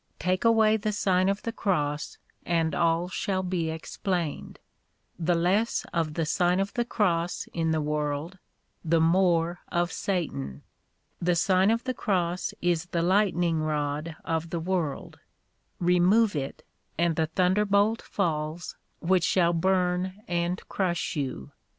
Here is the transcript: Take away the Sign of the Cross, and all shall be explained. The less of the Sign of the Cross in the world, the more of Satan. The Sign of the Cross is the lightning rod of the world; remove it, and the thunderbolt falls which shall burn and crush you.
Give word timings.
Take 0.17 0.43
away 0.43 0.77
the 0.77 0.91
Sign 0.91 1.29
of 1.29 1.43
the 1.43 1.51
Cross, 1.51 2.17
and 2.43 2.73
all 2.73 3.07
shall 3.07 3.43
be 3.43 3.69
explained. 3.69 4.57
The 5.19 5.35
less 5.35 5.85
of 5.93 6.15
the 6.15 6.25
Sign 6.25 6.59
of 6.59 6.73
the 6.73 6.83
Cross 6.85 7.47
in 7.53 7.69
the 7.69 7.81
world, 7.81 8.39
the 8.83 8.99
more 8.99 9.59
of 9.67 9.91
Satan. 9.91 10.63
The 11.21 11.35
Sign 11.35 11.69
of 11.69 11.83
the 11.83 11.93
Cross 11.93 12.55
is 12.63 12.85
the 12.85 13.03
lightning 13.03 13.61
rod 13.61 14.15
of 14.25 14.49
the 14.49 14.59
world; 14.59 15.19
remove 15.79 16.35
it, 16.35 16.65
and 16.97 17.15
the 17.15 17.27
thunderbolt 17.27 18.01
falls 18.01 18.77
which 19.01 19.23
shall 19.23 19.53
burn 19.53 20.15
and 20.27 20.67
crush 20.67 21.15
you. 21.15 21.51